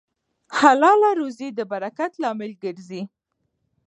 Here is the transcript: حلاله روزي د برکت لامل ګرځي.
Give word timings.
حلاله 0.59 1.09
روزي 1.19 1.49
د 1.57 1.59
برکت 1.71 2.11
لامل 2.21 2.51
ګرځي. 2.63 3.01